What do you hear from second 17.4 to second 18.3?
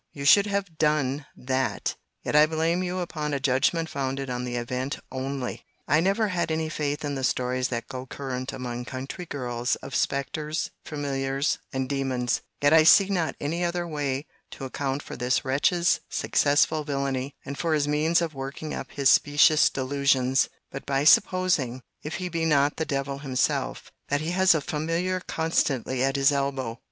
and for his means